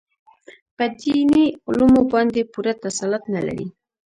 په 0.75 0.85
دیني 0.99 1.45
علومو 1.67 2.01
باندې 2.13 2.41
پوره 2.51 2.73
تسلط 2.83 3.23
نه 3.35 3.41
لري. 3.47 3.67